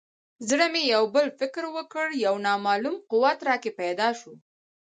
[0.49, 4.33] زړه مې یو بل فکر وکړ یو نامعلوم قوت راکې پیدا شو.